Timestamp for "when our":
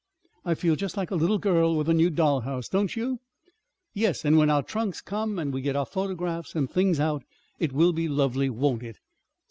4.35-4.63